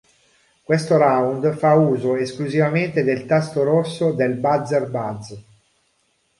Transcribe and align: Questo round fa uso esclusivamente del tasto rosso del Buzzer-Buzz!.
Questo 0.63 0.97
round 0.97 1.53
fa 1.57 1.75
uso 1.75 2.15
esclusivamente 2.15 3.03
del 3.03 3.27
tasto 3.27 3.61
rosso 3.63 4.13
del 4.13 4.33
Buzzer-Buzz!. 4.33 5.33